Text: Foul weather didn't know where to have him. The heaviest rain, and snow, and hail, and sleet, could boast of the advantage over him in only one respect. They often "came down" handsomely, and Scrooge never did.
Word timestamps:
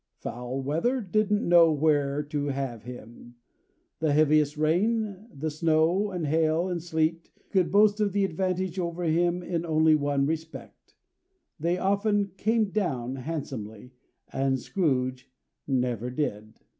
Foul 0.17 0.63
weather 0.63 0.99
didn't 0.99 1.47
know 1.47 1.71
where 1.71 2.23
to 2.23 2.45
have 2.45 2.85
him. 2.85 3.35
The 3.99 4.13
heaviest 4.13 4.57
rain, 4.57 5.27
and 5.31 5.53
snow, 5.53 6.09
and 6.09 6.25
hail, 6.25 6.67
and 6.69 6.81
sleet, 6.81 7.29
could 7.51 7.71
boast 7.71 7.99
of 7.99 8.11
the 8.11 8.25
advantage 8.25 8.79
over 8.79 9.03
him 9.03 9.43
in 9.43 9.63
only 9.63 9.93
one 9.93 10.25
respect. 10.25 10.95
They 11.59 11.77
often 11.77 12.29
"came 12.35 12.71
down" 12.71 13.15
handsomely, 13.17 13.91
and 14.33 14.59
Scrooge 14.59 15.29
never 15.67 16.09
did. 16.09 16.57